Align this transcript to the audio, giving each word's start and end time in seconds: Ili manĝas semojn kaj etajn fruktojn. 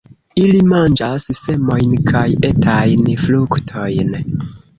Ili 0.43 0.61
manĝas 0.69 1.25
semojn 1.39 1.93
kaj 2.07 2.25
etajn 2.49 3.13
fruktojn. 3.27 4.19